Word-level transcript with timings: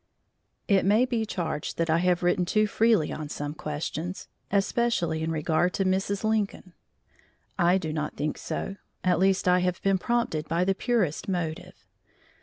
It 0.67 0.83
may 0.83 1.05
be 1.05 1.27
charged 1.27 1.77
that 1.77 1.87
I 1.87 1.99
have 1.99 2.23
written 2.23 2.43
too 2.43 2.65
freely 2.65 3.11
on 3.13 3.29
some 3.29 3.53
questions, 3.53 4.27
especially 4.49 5.21
in 5.21 5.29
regard 5.29 5.75
to 5.75 5.85
Mrs. 5.85 6.23
Lincoln. 6.23 6.73
I 7.59 7.77
do 7.77 7.93
not 7.93 8.15
think 8.17 8.39
so; 8.39 8.77
at 9.03 9.19
least 9.19 9.47
I 9.47 9.59
have 9.59 9.79
been 9.83 9.99
prompted 9.99 10.47
by 10.47 10.63
the 10.65 10.73
purest 10.73 11.29
motive. 11.29 11.85